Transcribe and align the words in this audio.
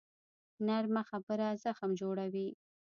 نرمه 0.67 1.01
خبره 1.09 1.47
زخم 1.63 1.89
جوړوي 2.01 2.47